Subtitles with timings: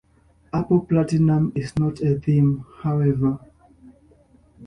[0.51, 3.37] Apple Platinum is not a theme, however.